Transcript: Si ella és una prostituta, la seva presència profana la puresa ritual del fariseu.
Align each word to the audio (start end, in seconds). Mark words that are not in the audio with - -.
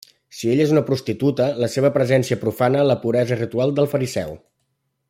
Si 0.35 0.47
ella 0.53 0.63
és 0.69 0.71
una 0.75 0.81
prostituta, 0.87 1.47
la 1.65 1.69
seva 1.75 1.93
presència 1.99 2.39
profana 2.45 2.89
la 2.93 2.99
puresa 3.07 3.41
ritual 3.45 3.79
del 3.81 3.93
fariseu. 3.97 4.35